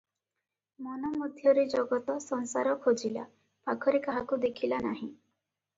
[0.85, 3.27] ମନ ମଧ୍ୟରେ ଜଗତ ସଂସାର ଖୋଜିଲା,
[3.69, 5.15] ପାଖରେ କାହାକୁ ଦେଖିଲା ନାହିଁ।